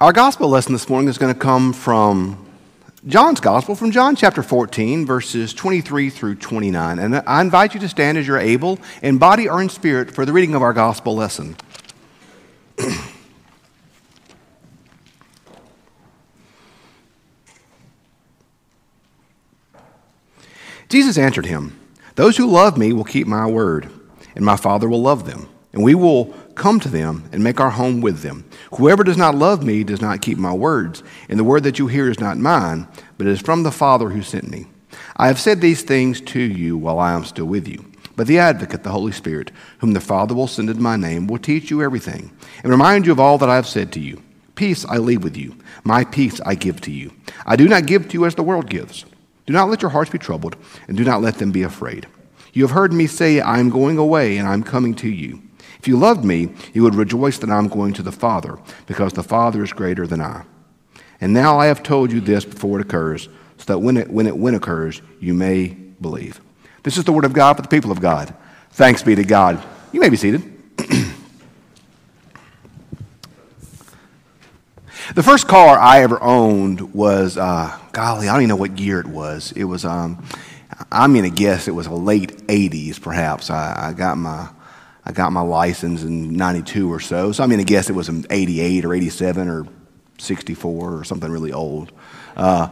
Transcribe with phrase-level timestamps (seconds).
[0.00, 2.46] Our gospel lesson this morning is going to come from
[3.06, 6.98] John's gospel, from John chapter 14, verses 23 through 29.
[6.98, 10.24] And I invite you to stand as you're able, in body or in spirit, for
[10.24, 11.54] the reading of our gospel lesson.
[20.88, 21.78] Jesus answered him,
[22.14, 23.90] Those who love me will keep my word,
[24.34, 27.70] and my Father will love them, and we will come to them and make our
[27.70, 28.44] home with them.
[28.74, 31.86] Whoever does not love me does not keep my words, and the word that you
[31.86, 32.88] hear is not mine,
[33.18, 34.66] but it is from the Father who sent me.
[35.16, 37.84] I have said these things to you while I am still with you.
[38.16, 41.38] But the advocate, the Holy Spirit, whom the Father will send in my name, will
[41.38, 42.30] teach you everything
[42.62, 44.22] and remind you of all that I have said to you.
[44.56, 47.12] Peace I leave with you, my peace I give to you.
[47.46, 49.06] I do not give to you as the world gives.
[49.46, 52.06] Do not let your hearts be troubled, and do not let them be afraid.
[52.52, 55.40] You have heard me say, I am going away, and I am coming to you.
[55.80, 59.14] If you loved me, you would rejoice that I am going to the Father, because
[59.14, 60.44] the Father is greater than I.
[61.22, 64.26] And now I have told you this before it occurs, so that when it, when
[64.26, 66.38] it when occurs, you may believe.
[66.82, 68.34] This is the word of God for the people of God.
[68.72, 69.64] Thanks be to God.
[69.90, 70.42] You may be seated.
[75.14, 79.00] the first car I ever owned was, uh, golly, I don't even know what year
[79.00, 79.52] it was.
[79.52, 80.22] It was, um,
[80.92, 83.48] I'm going to guess it was a late 80s, perhaps.
[83.48, 84.50] I, I got my
[85.04, 87.32] I got my license in 92 or so.
[87.32, 89.66] So I'm going to guess it was in 88 or 87 or
[90.18, 91.92] 64 or something really old.
[92.36, 92.68] Uh,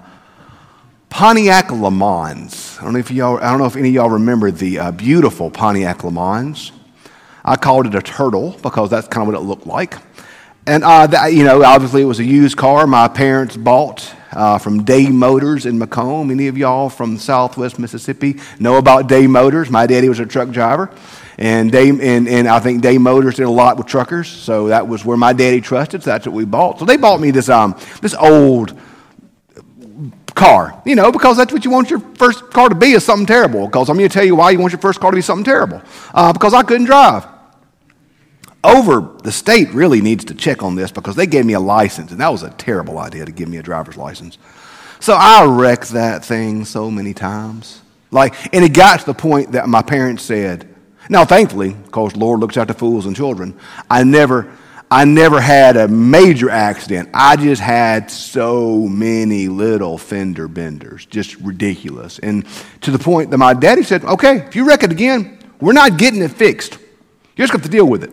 [1.09, 2.77] Pontiac Le Mans.
[2.79, 4.91] I don't know if y'all, I don't know if any of y'all remember the uh,
[4.91, 6.73] beautiful Pontiac Le Mans.
[7.45, 9.97] I called it a turtle because that's kind of what it looked like.
[10.67, 14.59] And, uh, that, you know, obviously it was a used car my parents bought uh,
[14.59, 16.31] from Day Motors in McComb.
[16.31, 19.71] Any of y'all from southwest Mississippi know about Day Motors?
[19.71, 20.91] My daddy was a truck driver.
[21.39, 24.89] And, Day, and, and I think Day Motors did a lot with truckers, so that
[24.89, 26.81] was where my daddy trusted, so that's what we bought.
[26.81, 28.77] So they bought me this, um, this old
[30.35, 33.27] car, you know, because that's what you want your first car to be is something
[33.27, 33.67] terrible.
[33.67, 35.45] Because I'm going to tell you why you want your first car to be something
[35.45, 35.81] terrible.
[36.13, 37.27] Uh, because I couldn't drive.
[38.65, 42.11] Over, the state really needs to check on this because they gave me a license,
[42.11, 44.39] and that was a terrible idea to give me a driver's license.
[44.99, 47.81] So I wrecked that thing so many times.
[48.11, 50.68] Like, and it got to the point that my parents said,
[51.09, 53.59] now, thankfully, because Lord looks after fools and children,
[53.91, 54.53] I never,
[54.91, 57.09] I never had a major accident.
[57.15, 62.19] I just had so many little fender benders, just ridiculous.
[62.19, 62.47] And
[62.83, 65.97] to the point that my daddy said, okay, if you wreck it again, we're not
[65.97, 66.79] getting it fixed.
[67.37, 68.13] You're just going to deal with it.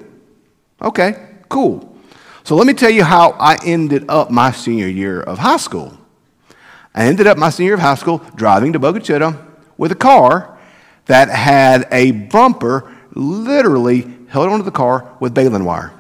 [0.82, 1.98] Okay, cool.
[2.44, 5.98] So let me tell you how I ended up my senior year of high school.
[6.94, 9.44] I ended up my senior year of high school driving to Bogue Chitto
[9.78, 10.55] with a car
[11.06, 15.94] that had a bumper literally held onto the car with baling wire.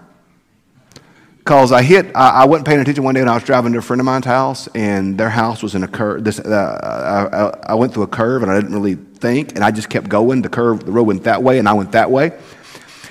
[1.38, 3.78] Because I hit, I, I, wasn't paying attention one day when I was driving to
[3.78, 6.24] a friend of mine's house, and their house was in a curve.
[6.24, 9.70] This, uh, I, I went through a curve, and I didn't really think, and I
[9.70, 10.42] just kept going.
[10.42, 12.32] The curve, the road went that way, and I went that way.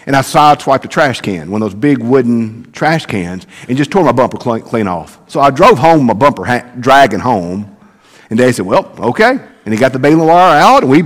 [0.07, 3.93] And I sideswiped a trash can, one of those big wooden trash cans, and just
[3.93, 5.21] tore my bumper clean, off.
[5.31, 7.77] So I drove home, my bumper ha- dragging home,
[8.31, 9.39] and Dave said, Well, okay.
[9.65, 11.03] And he got the baling wire out, and we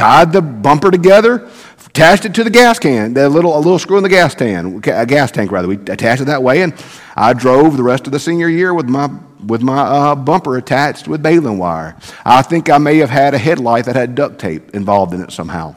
[0.00, 1.46] tied the bumper together,
[1.86, 4.86] attached it to the gas can, the little, a little screw in the gas tank,
[4.86, 5.68] a gas tank rather.
[5.68, 6.72] We attached it that way, and
[7.14, 9.10] I drove the rest of the senior year with my
[9.46, 11.96] with my uh, bumper attached with baling wire.
[12.24, 15.32] I think I may have had a headlight that had duct tape involved in it
[15.32, 15.74] somehow.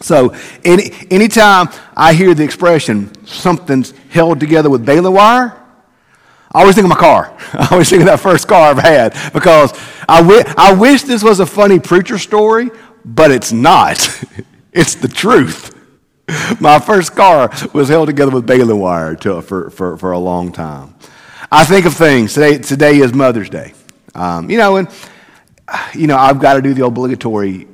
[0.00, 0.34] So,
[0.64, 5.54] any, anytime I hear the expression something's held together with baling wire,
[6.52, 7.36] I always think of my car.
[7.52, 9.72] I always think of that first car I've had because
[10.08, 12.70] I, wish this was a funny preacher story,
[13.06, 14.24] but it's not.
[14.72, 15.72] it's the truth.
[16.60, 20.50] My first car was held together with baling wire to, for, for, for a long
[20.50, 20.96] time.
[21.52, 22.34] I think of things.
[22.34, 23.72] Today, today is Mother's Day.
[24.16, 24.88] Um, you know, and,
[25.94, 27.68] you know, I've got to do the obligatory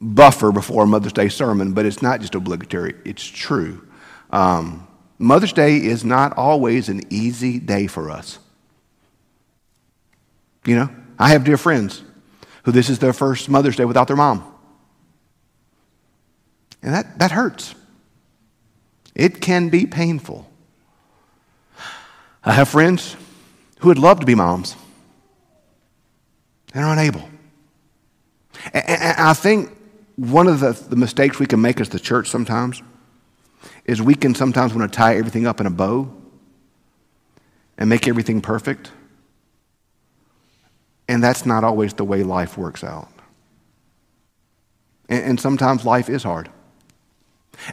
[0.00, 3.86] buffer before a Mother's Day sermon, but it's not just obligatory, it's true.
[4.30, 4.86] Um,
[5.18, 8.38] Mother's Day is not always an easy day for us.
[10.64, 12.04] You know, I have dear friends
[12.62, 14.46] who this is their first Mother's Day without their mom.
[16.82, 17.74] And that, that hurts.
[19.14, 20.50] It can be painful.
[22.42, 23.16] I have friends
[23.80, 24.76] who would love to be moms
[26.72, 27.28] and are unable.
[28.72, 29.70] And, I think
[30.16, 32.82] one of the, the mistakes we can make as the church sometimes
[33.84, 36.10] is we can sometimes want to tie everything up in a bow
[37.78, 38.92] and make everything perfect.
[41.08, 43.08] And that's not always the way life works out.
[45.08, 46.50] And, and sometimes life is hard.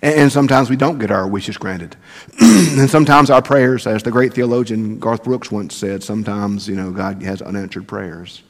[0.01, 1.95] And sometimes we don't get our wishes granted.
[2.39, 6.92] and sometimes our prayers, as the great theologian Garth Brooks once said, sometimes, you know,
[6.92, 8.44] God has unanswered prayers.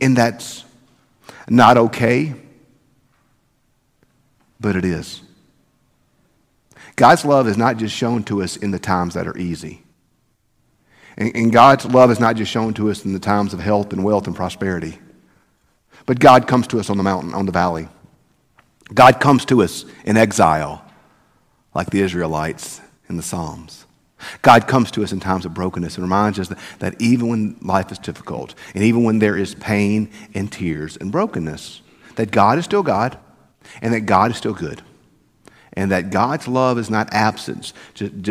[0.00, 0.64] And that's
[1.48, 2.34] not okay,
[4.60, 5.22] but it is.
[6.96, 9.82] God's love is not just shown to us in the times that are easy.
[11.16, 14.04] And, God's love is not just shown to us in the times of health and
[14.04, 14.98] wealth and prosperity.
[16.08, 17.86] But God comes to us on the mountain, on the valley.
[18.94, 20.82] God comes to us in exile,
[21.74, 23.84] like the Israelites in the Psalms.
[24.40, 27.58] God comes to us in times of brokenness and reminds us that, that even when
[27.60, 31.82] life is difficult, and even when there is pain and tears and brokenness,
[32.16, 33.18] that God is still God,
[33.82, 34.80] and that God is still good
[35.74, 37.74] and that God's love is not absent.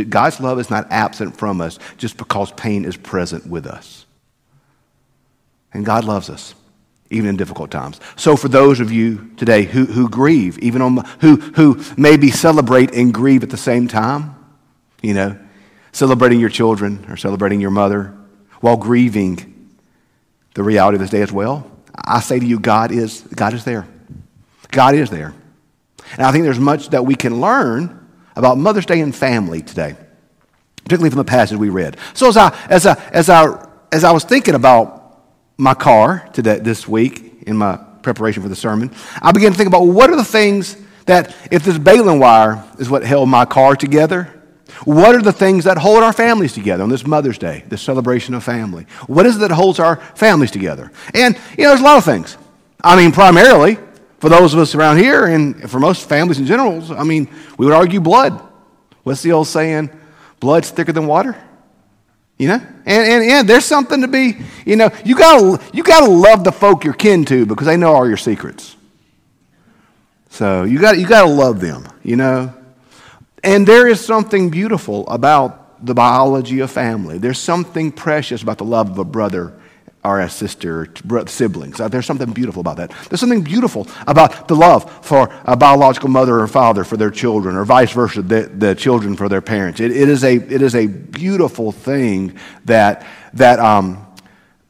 [0.10, 4.06] God's love is not absent from us just because pain is present with us.
[5.72, 6.56] And God loves us,
[7.10, 8.00] even in difficult times.
[8.16, 12.94] So, for those of you today who, who grieve, even on, who, who maybe celebrate
[12.94, 14.36] and grieve at the same time,
[15.02, 15.38] you know,
[15.92, 18.16] celebrating your children or celebrating your mother
[18.60, 19.54] while grieving
[20.54, 23.64] the reality of this day as well, I say to you, God is, God is
[23.64, 23.88] there.
[24.72, 25.34] God is there.
[26.14, 29.96] And I think there's much that we can learn about Mother's Day and family today,
[30.84, 31.98] particularly from the passage we read.
[32.14, 34.97] So as I, as I, as I, as I was thinking about
[35.58, 39.68] my car today, this week in my preparation for the sermon, I began to think
[39.68, 43.76] about what are the things that, if this baling wire is what held my car
[43.76, 44.34] together,
[44.84, 48.36] what are the things that hold our families together on this Mother's Day, this celebration
[48.36, 48.86] of family?
[49.08, 50.92] What is it that holds our families together?
[51.14, 52.38] And, you know, there's a lot of things.
[52.84, 53.80] I mean, primarily,
[54.20, 57.28] for those of us around here, and for most families in general, I mean,
[57.58, 58.40] we would argue blood.
[59.04, 59.90] What's the old saying?
[60.40, 61.36] Blood's thicker than water.
[62.38, 62.62] You know?
[62.86, 66.84] And, and, there's something to be, you know, you gotta, you gotta love the folk
[66.84, 68.76] you're kin to because they know all your secrets.
[70.30, 72.54] So you got you gotta love them, you know?
[73.44, 77.18] And there is something beautiful about the biology of family.
[77.18, 79.57] There's something precious about the love of a brother
[80.08, 80.88] are sister,
[81.28, 81.80] siblings.
[81.80, 82.92] Uh, there's something beautiful about that.
[83.10, 87.56] There's something beautiful about the love for a biological mother or father for their children,
[87.56, 89.80] or vice versa, the, the children for their parents.
[89.80, 94.06] It, it, is a, it is a beautiful thing that, that, um,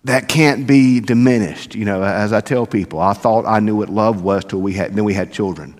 [0.03, 1.75] that can't be diminished.
[1.75, 4.73] You know, as I tell people, I thought I knew what love was till we
[4.73, 5.79] had, then we had children.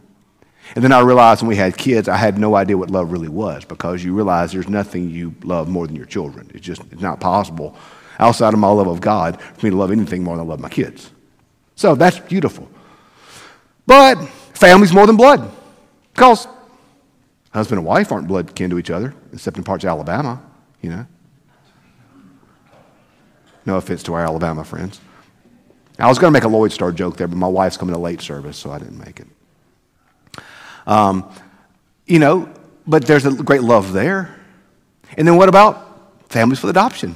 [0.75, 3.29] And then I realized when we had kids, I had no idea what love really
[3.29, 6.51] was because you realize there's nothing you love more than your children.
[6.53, 7.75] It's just it's not possible
[8.19, 10.59] outside of my love of God for me to love anything more than I love
[10.59, 11.11] my kids.
[11.75, 12.69] So that's beautiful.
[13.85, 14.15] But
[14.53, 15.51] family's more than blood.
[16.13, 16.47] Because
[17.51, 20.41] husband and wife aren't blood kin to each other, except in parts of Alabama,
[20.81, 21.05] you know.
[23.65, 24.99] No offense to our Alabama friends.
[25.99, 27.99] I was going to make a Loyd Star joke there, but my wife's coming to
[27.99, 29.27] late service, so I didn't make it.
[30.85, 31.29] Um,
[32.05, 32.49] you know,
[32.85, 34.33] but there's a great love there.
[35.17, 37.15] And then what about families with adoption?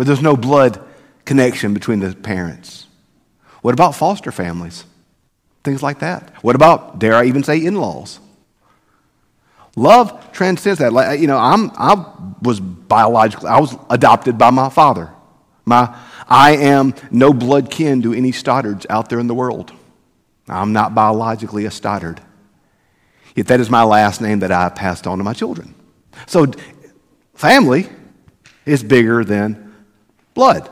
[0.00, 0.82] Where there's no blood
[1.26, 2.86] connection between the parents?
[3.60, 4.86] What about foster families?
[5.62, 6.32] Things like that.
[6.42, 8.18] What about, dare I even say, in laws?
[9.76, 10.94] Love transcends that.
[10.94, 12.02] Like, you know, I'm, I
[12.40, 15.10] was biologically, I was adopted by my father.
[15.66, 15.94] My,
[16.26, 19.70] I am no blood kin to any Stoddards out there in the world.
[20.48, 22.22] I'm not biologically a Stoddard.
[23.36, 25.74] Yet that is my last name that I passed on to my children.
[26.26, 26.46] So,
[27.34, 27.86] family
[28.64, 29.69] is bigger than
[30.34, 30.70] blood.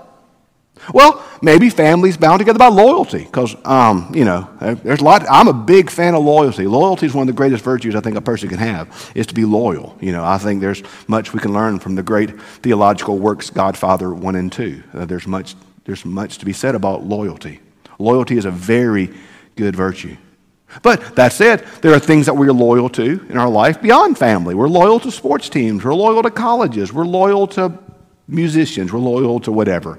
[0.93, 5.25] Well, maybe families bound together by loyalty, because, um, you know, there's a lot.
[5.29, 6.67] I'm a big fan of loyalty.
[6.67, 9.35] Loyalty is one of the greatest virtues I think a person can have, is to
[9.35, 9.97] be loyal.
[10.01, 14.15] You know, I think there's much we can learn from the great theological works, Godfather
[14.15, 14.83] 1 and 2.
[14.95, 17.61] Uh, there's, much, there's much to be said about loyalty.
[17.99, 19.13] Loyalty is a very
[19.57, 20.17] good virtue.
[20.83, 24.55] But that said, there are things that we're loyal to in our life beyond family.
[24.55, 27.73] We're loyal to sports teams, we're loyal to colleges, we're loyal to
[28.29, 29.99] musicians, we're loyal to whatever.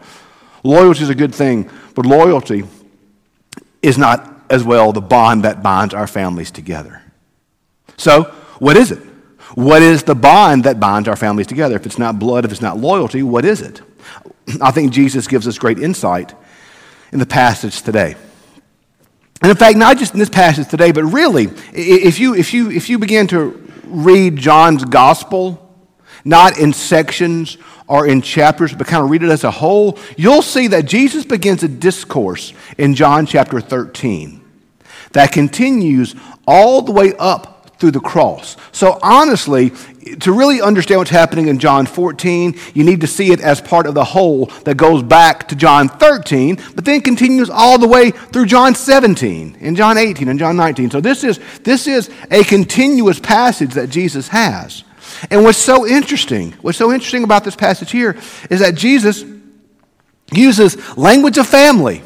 [0.64, 2.64] Loyalty is a good thing, but loyalty
[3.82, 7.02] is not as well the bond that binds our families together.
[7.98, 8.24] So,
[8.60, 9.00] what is it?
[9.56, 11.76] What is the bond that binds our families together?
[11.76, 13.82] If it's not blood, if it's not loyalty, what is it?
[14.62, 16.34] I think Jesus gives us great insight
[17.12, 18.16] in the passage today.
[19.42, 22.70] And in fact, not just in this passage today, but really, if you, if you,
[22.70, 25.66] if you begin to read John's gospel,
[26.26, 27.58] not in sections
[27.90, 31.26] or in chapters, but kind of read it as a whole, you'll see that Jesus
[31.26, 34.40] begins a discourse in John chapter 13
[35.12, 36.16] that continues
[36.48, 38.58] all the way up through the cross.
[38.72, 39.72] So, honestly,
[40.20, 43.88] to really understand what's happening in John 14, you need to see it as part
[43.88, 48.12] of the whole that goes back to John 13, but then continues all the way
[48.12, 50.92] through John 17 and John 18 and John 19.
[50.92, 54.84] So, this is, this is a continuous passage that Jesus has.
[55.30, 58.18] And what's so interesting, what's so interesting about this passage here
[58.50, 59.24] is that Jesus
[60.32, 62.04] uses language of family.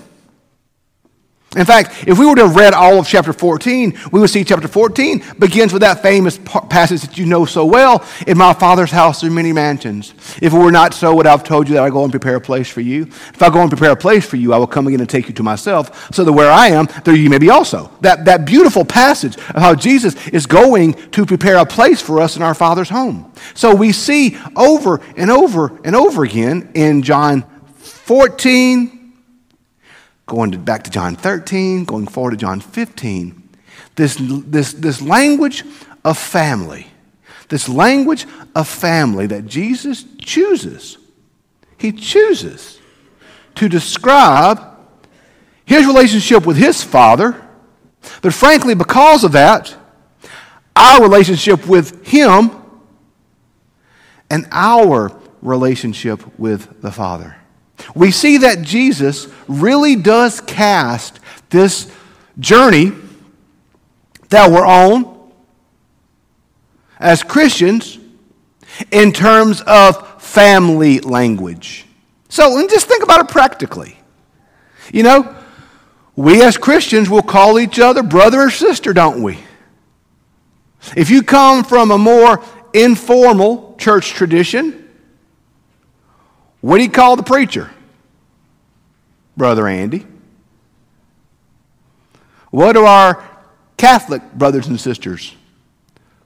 [1.56, 4.44] In fact, if we were to have read all of chapter 14, we would see
[4.44, 8.92] chapter 14 begins with that famous passage that you know so well In my Father's
[8.92, 10.14] house are many mansions.
[10.42, 12.38] If it were not so, would I have told you that I go and prepare
[12.38, 13.04] a place for you?
[13.04, 15.28] If I go and prepare a place for you, I will come again and take
[15.28, 17.92] you to myself, so that where I am, there you may be also.
[18.02, 22.36] That, that beautiful passage of how Jesus is going to prepare a place for us
[22.36, 23.32] in our Father's home.
[23.54, 27.46] So we see over and over and over again in John
[27.78, 28.93] 14,
[30.34, 33.50] going to, back to John 13, going forward to John 15,
[33.96, 35.64] this, this, this language
[36.04, 36.88] of family,
[37.50, 38.26] this language
[38.56, 40.98] of family that Jesus chooses,
[41.78, 42.80] he chooses
[43.56, 44.60] to describe
[45.66, 47.40] his relationship with his father,
[48.24, 49.76] but frankly, because of that,
[50.76, 52.50] our relationship with him
[54.32, 55.12] and our
[55.44, 57.36] relationship with the Father
[57.96, 61.92] we see that Jesus really does cast this
[62.40, 62.92] journey
[64.30, 65.32] that we're on
[67.00, 68.00] as Christians
[68.92, 71.86] in terms of family language.
[72.30, 73.98] So, and just think about it practically.
[74.92, 75.36] You know,
[76.16, 79.40] we as Christians will call each other brother or sister, don't we?
[80.98, 84.83] If you come from a more informal church tradition,
[86.64, 87.70] what do you call the preacher?
[89.36, 90.08] Brother Andy.
[92.52, 93.22] What do our
[93.76, 95.36] Catholic brothers and sisters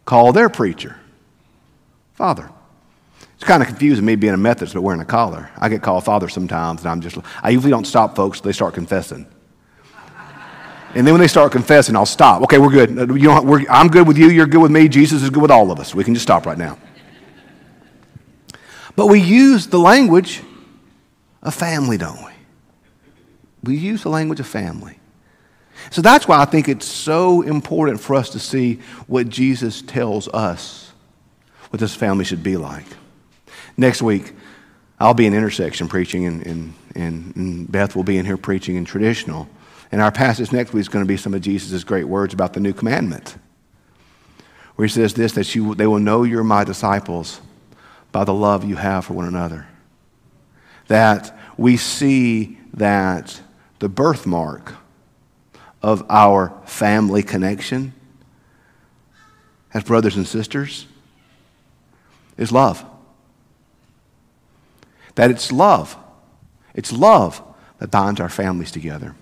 [0.05, 0.95] call their preacher?
[2.13, 2.51] Father.
[3.33, 5.49] It's kind of confusing me being a Methodist but wearing a collar.
[5.57, 8.75] I get called father sometimes, and I'm just, I usually don't stop folks they start
[8.75, 9.25] confessing.
[10.93, 12.43] And then when they start confessing, I'll stop.
[12.43, 13.09] Okay, we're good.
[13.09, 14.29] We're, I'm good with you.
[14.29, 14.87] You're good with me.
[14.87, 15.95] Jesus is good with all of us.
[15.95, 16.77] We can just stop right now.
[18.97, 20.41] But we use the language
[21.43, 22.31] of family, don't we?
[23.63, 24.99] We use the language of family.
[25.91, 30.27] So that's why I think it's so important for us to see what Jesus tells
[30.29, 30.91] us
[31.69, 32.87] what this family should be like.
[33.77, 34.33] Next week,
[34.99, 38.85] I'll be in intersection preaching, and, and, and Beth will be in here preaching in
[38.85, 39.47] traditional.
[39.91, 42.53] And our passage next week is going to be some of Jesus' great words about
[42.53, 43.37] the new commandment,
[44.75, 47.41] where he says this that you, they will know you're my disciples
[48.17, 49.67] by the love you have for one another.
[50.87, 53.39] That we see that
[53.77, 54.73] the birthmark
[55.83, 57.93] of our family connection
[59.71, 60.87] as brothers and sisters
[62.37, 62.83] is love.
[65.13, 65.95] That it's love.
[66.73, 67.43] It's love
[67.77, 69.13] that binds our families together.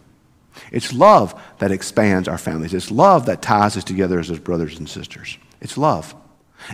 [0.72, 2.74] It's love that expands our families.
[2.74, 5.38] It's love that ties us together as brothers and sisters.
[5.60, 6.16] It's love.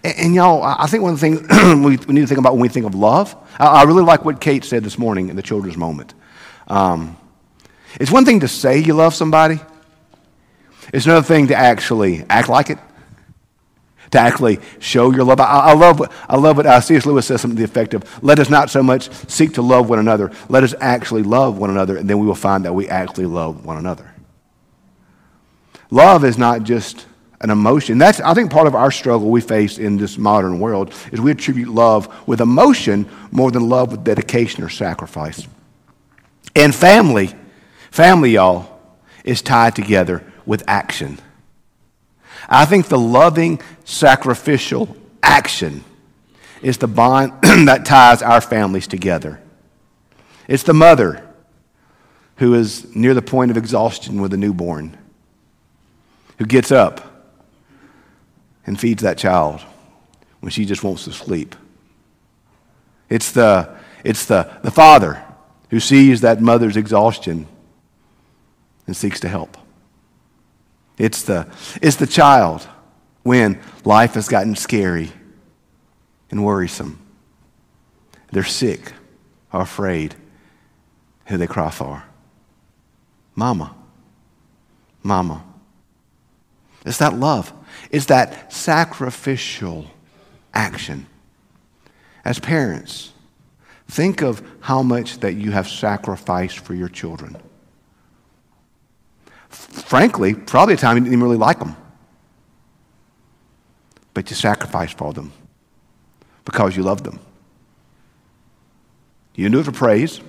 [0.03, 1.41] And, and y'all, I think one of the things
[1.85, 4.23] we, we, need to think about when we think of love, I, I, really like
[4.23, 6.13] what Kate said this morning in the children's moment.
[6.67, 7.17] Um,
[7.99, 9.59] it's one thing to say you love somebody,
[10.93, 12.79] it's another thing to actually act like it,
[14.11, 15.39] to actually show your love.
[15.39, 17.05] I, I love what, I love what uh, C.S.
[17.05, 19.89] Lewis says something to the effect of let us not so much seek to love
[19.89, 22.87] one another, let us actually love one another, and then we will find that we
[22.87, 24.13] actually love one another.
[25.89, 27.05] Love is not just
[27.41, 27.97] an emotion.
[27.97, 31.31] That's, I think, part of our struggle we face in this modern world is we
[31.31, 35.47] attribute love with emotion more than love with dedication or sacrifice.
[36.55, 37.33] And family,
[37.89, 38.79] family, y'all,
[39.23, 41.17] is tied together with action.
[42.47, 45.83] I think the loving, sacrificial action
[46.61, 49.41] is the bond that ties our families together.
[50.47, 51.27] It's the mother
[52.37, 54.97] who is near the point of exhaustion with a newborn,
[56.37, 57.10] who gets up
[58.65, 59.61] and feeds that child
[60.39, 61.55] when she just wants to sleep.
[63.09, 65.23] It's the, it's the, the father
[65.69, 67.47] who sees that mother's exhaustion
[68.87, 69.57] and seeks to help.
[70.97, 71.47] It's the,
[71.81, 72.67] it's the child
[73.23, 75.11] when life has gotten scary
[76.29, 76.99] and worrisome.
[78.31, 78.93] They're sick
[79.51, 80.15] or afraid.
[81.27, 82.03] Who they cry for?
[83.35, 83.75] Mama.
[85.03, 85.43] Mama.
[86.85, 87.53] It's that love.
[87.91, 89.85] It's that sacrificial
[90.53, 91.07] action.
[92.25, 93.13] As parents,
[93.87, 97.37] think of how much that you have sacrificed for your children.
[99.49, 101.75] Frankly, probably a time you didn't even really like them.
[104.13, 105.31] but you sacrificed for them
[106.45, 107.19] because you loved them.
[109.35, 110.19] You didn't do it for praise.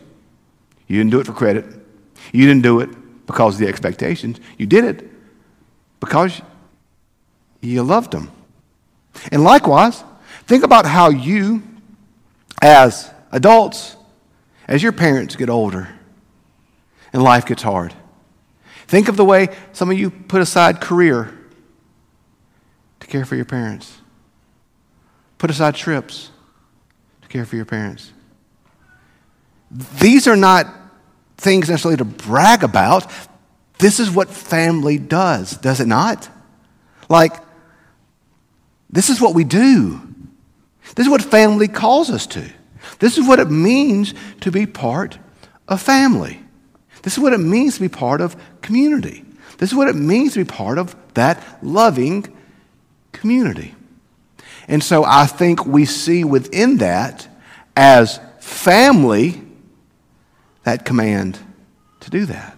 [0.86, 1.66] You didn't do it for credit.
[2.32, 2.90] You didn't do it
[3.26, 4.40] because of the expectations.
[4.58, 5.10] You did it
[6.02, 6.42] because
[7.60, 8.28] you loved them.
[9.30, 10.02] And likewise,
[10.46, 11.62] think about how you,
[12.60, 13.94] as adults,
[14.66, 15.88] as your parents get older
[17.12, 17.94] and life gets hard,
[18.88, 21.32] think of the way some of you put aside career
[22.98, 23.96] to care for your parents,
[25.38, 26.30] put aside trips
[27.20, 28.10] to care for your parents.
[30.00, 30.66] These are not
[31.36, 33.06] things necessarily to brag about.
[33.82, 36.28] This is what family does, does it not?
[37.08, 37.34] Like,
[38.88, 40.00] this is what we do.
[40.94, 42.48] This is what family calls us to.
[43.00, 45.18] This is what it means to be part
[45.66, 46.40] of family.
[47.02, 49.24] This is what it means to be part of community.
[49.58, 52.32] This is what it means to be part of that loving
[53.10, 53.74] community.
[54.68, 57.26] And so I think we see within that,
[57.76, 59.42] as family,
[60.62, 61.40] that command
[61.98, 62.51] to do that.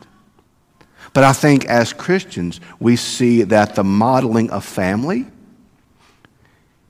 [1.15, 5.27] But I think as Christians, we see that the modeling of family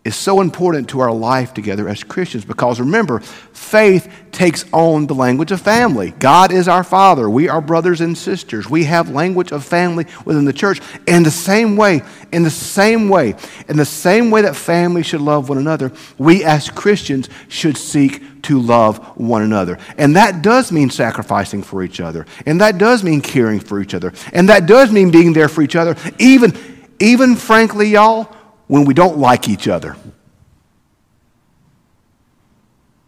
[0.04, 5.14] is so important to our life together as Christians because remember, faith takes on the
[5.14, 6.10] language of family.
[6.18, 7.30] God is our Father.
[7.30, 8.68] We are brothers and sisters.
[8.68, 10.80] We have language of family within the church.
[11.06, 13.34] In the same way, in the same way,
[13.66, 18.42] in the same way that family should love one another, we as Christians should seek
[18.42, 19.78] to love one another.
[19.96, 22.26] And that does mean sacrificing for each other.
[22.44, 24.12] And that does mean caring for each other.
[24.34, 26.52] And that does mean being there for each other, even,
[27.00, 28.36] even frankly, y'all,
[28.74, 29.96] when we don't like each other.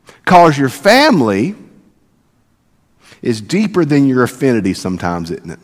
[0.07, 1.57] Because your family
[3.21, 5.59] is deeper than your affinity sometimes, isn't it?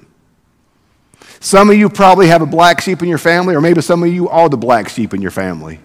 [1.38, 4.12] Some of you probably have a black sheep in your family, or maybe some of
[4.12, 5.78] you are the black sheep in your family.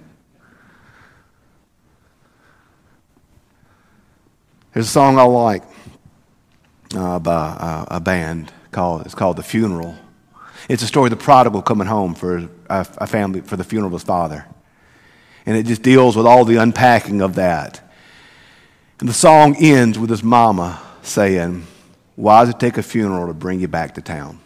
[4.74, 5.62] There's a song I like
[6.96, 9.96] uh, by uh, a band called, it's called The Funeral.
[10.68, 13.94] It's a story of the prodigal coming home for a, family, for the funeral of
[13.94, 14.46] his father.
[15.46, 17.82] And it just deals with all the unpacking of that.
[19.00, 21.66] And the song ends with his mama saying,
[22.16, 24.40] Why does it take a funeral to bring you back to town?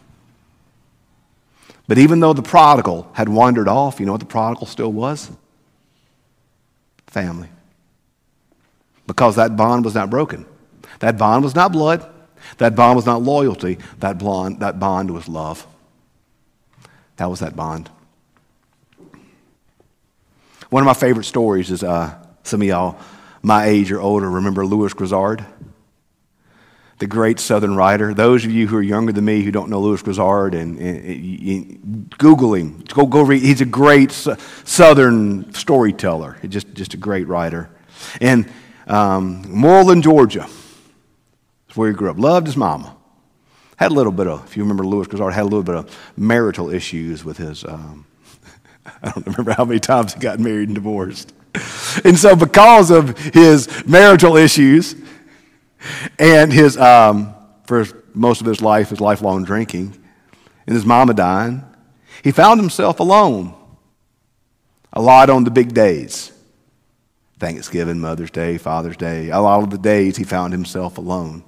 [1.87, 5.31] But even though the prodigal had wandered off, you know what the prodigal still was?
[7.07, 7.49] Family.
[9.07, 10.45] Because that bond was not broken.
[10.99, 12.07] That bond was not blood.
[12.59, 13.79] That bond was not loyalty.
[13.99, 15.65] That, blonde, that bond was love.
[17.21, 17.87] That was that bond.
[20.71, 22.97] One of my favorite stories is uh, some of y'all
[23.43, 25.45] my age or older remember Lewis Grizzard,
[26.97, 28.15] the great Southern writer.
[28.15, 31.05] Those of you who are younger than me who don't know Lewis Grizzard, and, and,
[31.05, 32.83] and Google him.
[32.87, 33.43] Go, go read.
[33.43, 36.39] He's a great Southern storyteller.
[36.49, 37.69] Just, just a great writer.
[38.19, 38.51] And
[38.87, 40.49] um, Moreland, Georgia,
[41.69, 42.17] is where he grew up.
[42.17, 42.97] Loved his mama.
[43.81, 46.13] Had a little bit of, if you remember Lewis Grizzard, had a little bit of
[46.15, 47.65] marital issues with his.
[47.65, 48.05] Um,
[49.01, 51.33] I don't remember how many times he got married and divorced.
[52.05, 54.95] And so, because of his marital issues
[56.19, 59.97] and his, um, for most of his life, his lifelong drinking,
[60.67, 61.63] and his mama dying,
[62.23, 63.55] he found himself alone
[64.93, 66.31] a lot on the big days
[67.39, 69.31] Thanksgiving, Mother's Day, Father's Day.
[69.31, 71.43] A lot of the days he found himself alone.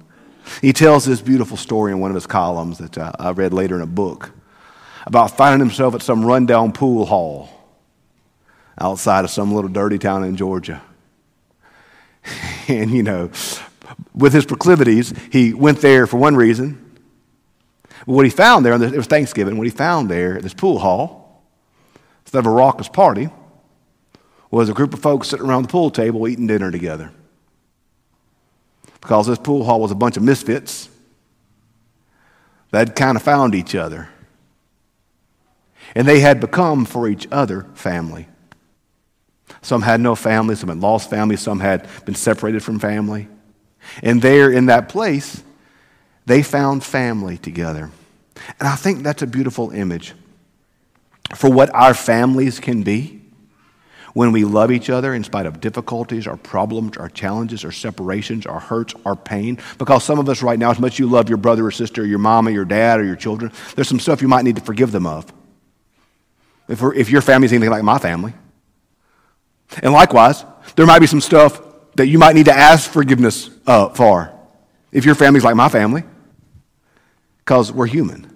[0.60, 3.76] He tells this beautiful story in one of his columns that uh, I read later
[3.76, 4.30] in a book
[5.06, 7.48] about finding himself at some rundown pool hall
[8.78, 10.82] outside of some little dirty town in Georgia.
[12.68, 13.30] and, you know,
[14.14, 16.80] with his proclivities, he went there for one reason.
[18.06, 20.78] But what he found there, it was Thanksgiving, what he found there at this pool
[20.78, 21.42] hall,
[22.24, 23.28] instead of a raucous party,
[24.50, 27.10] was a group of folks sitting around the pool table eating dinner together.
[29.04, 30.88] Because this pool hall was a bunch of misfits
[32.70, 34.08] that kind of found each other.
[35.94, 38.28] And they had become for each other family.
[39.60, 43.28] Some had no family, some had lost family, some had been separated from family.
[44.02, 45.42] And there in that place,
[46.24, 47.90] they found family together.
[48.58, 50.14] And I think that's a beautiful image
[51.36, 53.20] for what our families can be
[54.14, 58.46] when we love each other in spite of difficulties, our problems, our challenges, our separations,
[58.46, 59.58] our hurts, our pain.
[59.76, 62.02] Because some of us right now, as much as you love your brother or sister,
[62.02, 64.62] or your mama, your dad, or your children, there's some stuff you might need to
[64.62, 65.30] forgive them of.
[66.68, 68.32] If, if your family's anything like my family,
[69.82, 70.44] and likewise,
[70.76, 71.60] there might be some stuff
[71.96, 74.32] that you might need to ask forgiveness uh, for
[74.92, 76.04] if your family's like my family,
[77.38, 78.33] because we're human.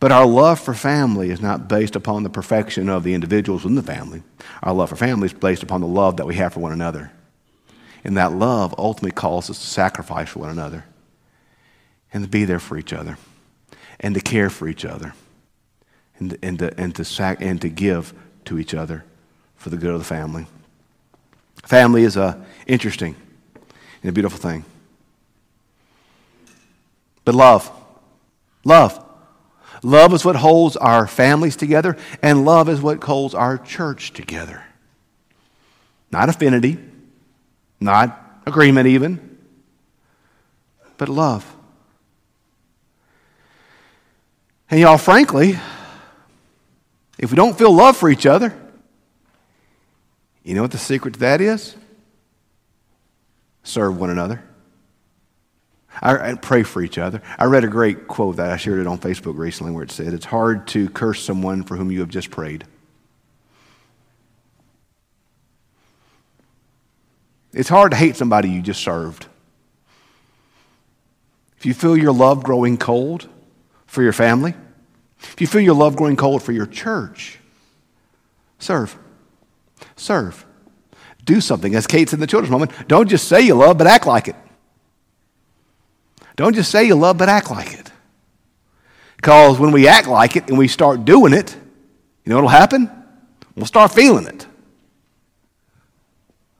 [0.00, 3.74] But our love for family is not based upon the perfection of the individuals in
[3.74, 4.22] the family.
[4.62, 7.10] Our love for family is based upon the love that we have for one another.
[8.04, 10.84] And that love ultimately calls us to sacrifice for one another
[12.12, 13.16] and to be there for each other
[14.00, 15.14] and to care for each other
[16.18, 18.12] and, and, to, and, to, sac- and to give
[18.44, 19.04] to each other
[19.56, 20.46] for the good of the family.
[21.64, 23.16] Family is a interesting
[24.02, 24.64] and a beautiful thing.
[27.24, 27.70] But love,
[28.64, 29.03] love.
[29.84, 34.64] Love is what holds our families together, and love is what holds our church together.
[36.10, 36.78] Not affinity,
[37.80, 39.38] not agreement, even,
[40.96, 41.54] but love.
[44.70, 45.58] And y'all, frankly,
[47.18, 48.58] if we don't feel love for each other,
[50.42, 51.76] you know what the secret to that is?
[53.64, 54.42] Serve one another.
[56.02, 57.22] I, pray for each other.
[57.38, 60.12] I read a great quote that I shared it on Facebook recently where it said,
[60.12, 62.64] It's hard to curse someone for whom you have just prayed.
[67.52, 69.26] It's hard to hate somebody you just served.
[71.56, 73.28] If you feel your love growing cold
[73.86, 74.54] for your family,
[75.20, 77.38] if you feel your love growing cold for your church,
[78.58, 78.98] serve.
[79.96, 80.44] Serve.
[81.24, 81.74] Do something.
[81.74, 84.28] As Kate said in the children's moment, don't just say you love, but act like
[84.28, 84.36] it.
[86.36, 87.92] Don't just say you love, but act like it.
[89.16, 91.54] Because when we act like it and we start doing it,
[92.24, 92.90] you know what'll happen?
[93.54, 94.46] We'll start feeling it.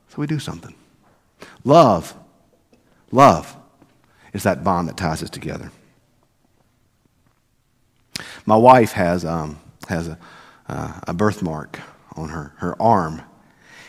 [0.09, 0.75] So we do something.
[1.65, 2.15] Love,
[3.11, 3.57] love
[4.33, 5.73] is that bond that ties us together.
[8.47, 9.59] My wife has, um,
[9.89, 10.19] has a,
[10.69, 11.81] uh, a birthmark
[12.17, 13.23] on her, her arm.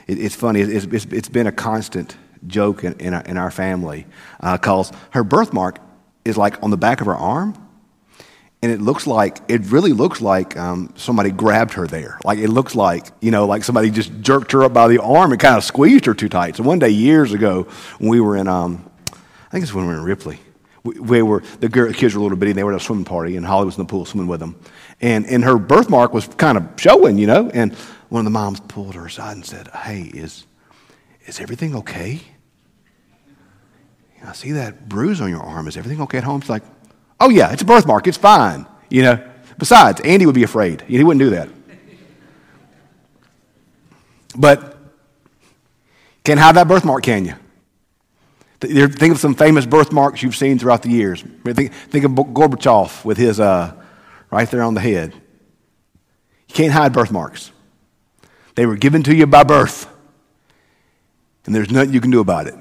[0.08, 2.16] It, it's funny, it's, it's, it's been a constant
[2.48, 4.06] joke in, in, our, in our family
[4.40, 5.80] because uh, her birthmark
[6.26, 7.56] is like on the back of her arm.
[8.62, 12.20] And it looks like, it really looks like um, somebody grabbed her there.
[12.24, 15.32] Like it looks like, you know, like somebody just jerked her up by the arm
[15.32, 16.56] and kind of squeezed her too tight.
[16.56, 17.68] So one day, years ago,
[18.00, 20.40] when we were in, um, I think it's when we were in Ripley,
[20.84, 23.06] we, we were, the kids were a little bitty and they were at a swimming
[23.06, 24.60] party and Holly was in the pool swimming with them.
[25.00, 27.52] And, and her birthmark was kind of showing, you know.
[27.52, 27.74] And
[28.10, 30.48] one of the moms pulled her aside and said, Hey, is,
[31.28, 32.22] is everything okay?
[34.24, 35.68] I see that bruise on your arm.
[35.68, 36.42] Is everything okay at home?
[36.42, 36.64] It's like,
[37.20, 38.08] Oh, yeah, it's a birthmark.
[38.08, 38.66] It's fine.
[38.90, 39.32] You know.
[39.58, 40.82] Besides, Andy would be afraid.
[40.82, 41.50] He wouldn't do that.
[44.38, 44.78] But
[46.26, 47.36] can't hide that birthmark, can you?
[48.60, 51.24] Think of some famous birthmarks you've seen throughout the years.
[51.46, 53.74] Think, think of Gorbachev with his uh,
[54.32, 55.14] right there on the head.
[55.14, 57.52] You can't hide birthmarks.
[58.56, 59.88] They were given to you by birth,
[61.46, 62.56] and there's nothing you can do about it.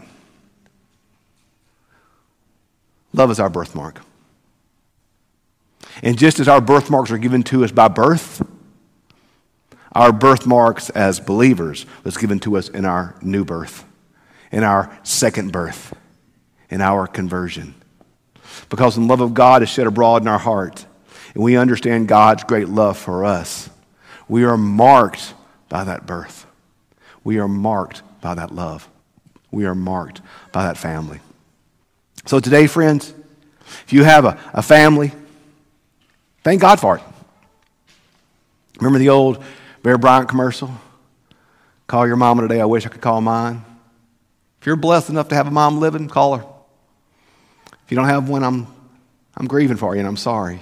[3.14, 4.00] Love is our birthmark.
[6.02, 8.44] And just as our birthmarks are given to us by birth,
[9.92, 13.84] our birthmarks as believers was given to us in our new birth,
[14.50, 15.94] in our second birth,
[16.68, 17.76] in our conversion.
[18.68, 20.84] Because the love of God is shed abroad in our heart,
[21.34, 23.70] and we understand God's great love for us,
[24.26, 25.34] we are marked
[25.68, 26.46] by that birth.
[27.22, 28.88] We are marked by that love.
[29.52, 31.20] We are marked by that family.
[32.26, 33.12] So today, friends,
[33.84, 35.12] if you have a, a family,
[36.42, 37.02] thank God for it.
[38.78, 39.42] Remember the old
[39.82, 40.70] Bear Bryant commercial?
[41.86, 42.60] Call your mama today.
[42.60, 43.64] I wish I could call mine.
[44.60, 46.46] If you're blessed enough to have a mom living, call her.
[47.84, 48.66] If you don't have one, I'm,
[49.36, 50.60] I'm grieving for you and I'm sorry.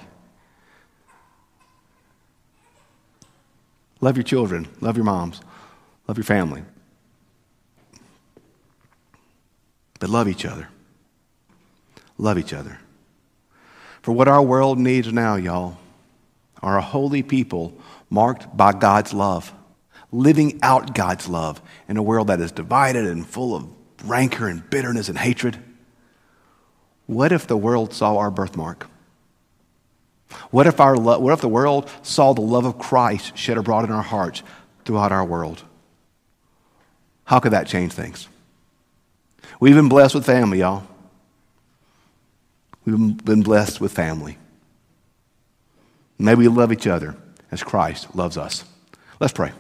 [4.00, 4.66] Love your children.
[4.80, 5.40] Love your moms.
[6.08, 6.64] Love your family.
[10.00, 10.68] But love each other.
[12.22, 12.78] Love each other.
[14.00, 15.76] For what our world needs now, y'all,
[16.62, 17.76] are a holy people
[18.10, 19.52] marked by God's love,
[20.12, 23.66] living out God's love in a world that is divided and full of
[24.04, 25.58] rancor and bitterness and hatred.
[27.06, 28.86] What if the world saw our birthmark?
[30.52, 33.84] What if, our lo- what if the world saw the love of Christ shed abroad
[33.84, 34.44] in our hearts
[34.84, 35.64] throughout our world?
[37.24, 38.28] How could that change things?
[39.58, 40.86] We've been blessed with family, y'all.
[42.84, 44.38] We've been blessed with family.
[46.18, 47.16] May we love each other
[47.50, 48.64] as Christ loves us.
[49.20, 49.52] Let's pray.